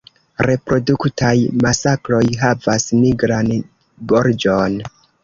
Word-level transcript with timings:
Reproduktaj 0.45 1.33
maskloj 1.65 2.21
havas 2.45 2.87
nigran 3.03 3.53
gorĝon. 4.15 4.81